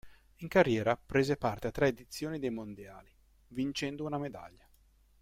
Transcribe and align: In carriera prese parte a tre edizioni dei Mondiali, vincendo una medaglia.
In 0.37 0.47
carriera 0.47 0.97
prese 0.97 1.37
parte 1.37 1.67
a 1.67 1.71
tre 1.71 1.89
edizioni 1.89 2.39
dei 2.39 2.49
Mondiali, 2.49 3.15
vincendo 3.49 4.03
una 4.03 4.17
medaglia. 4.17 4.67